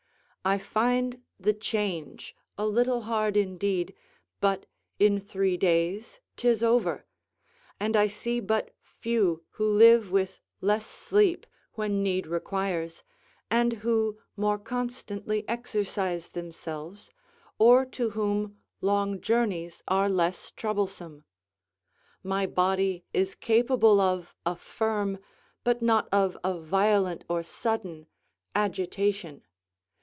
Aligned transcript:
I 0.43 0.57
find 0.57 1.21
the 1.39 1.53
change 1.53 2.35
a 2.57 2.65
little 2.65 3.01
hard 3.01 3.37
indeed, 3.37 3.93
but 4.39 4.65
in 4.97 5.19
three 5.19 5.55
days 5.55 6.19
'tis 6.35 6.63
over; 6.63 7.05
and 7.79 7.95
I 7.95 8.07
see 8.07 8.39
but 8.39 8.73
few 8.81 9.43
who 9.51 9.67
live 9.71 10.09
with 10.09 10.41
less 10.59 10.87
sleep, 10.87 11.45
when 11.73 12.01
need 12.01 12.25
requires, 12.25 13.03
and 13.51 13.71
who 13.83 14.17
more 14.35 14.57
constantly 14.57 15.47
exercise 15.47 16.29
themselves, 16.29 17.11
or 17.59 17.85
to 17.85 18.09
whom 18.09 18.57
long 18.81 19.21
journeys 19.21 19.83
are 19.87 20.09
less 20.09 20.49
troublesome. 20.53 21.23
My 22.23 22.47
body 22.47 23.05
is 23.13 23.35
capable 23.35 23.99
of 23.99 24.33
a 24.43 24.55
firm, 24.55 25.19
but 25.63 25.83
not 25.83 26.09
of 26.11 26.35
a 26.43 26.59
violent 26.59 27.25
or 27.29 27.43
sudden 27.43 28.07
agitation. 28.55 29.43